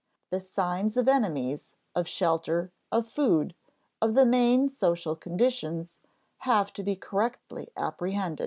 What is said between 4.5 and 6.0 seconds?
social conditions,